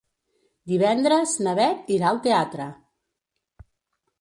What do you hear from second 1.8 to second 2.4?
irà al